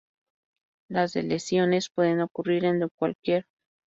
Las 0.89 1.13
deleciones 1.13 1.91
pueden 1.91 2.21
ocurrir 2.21 2.65
en 2.65 2.79
cualquier 2.79 2.87
parte 2.97 3.31
del 3.33 3.43
cromosoma. 3.43 3.49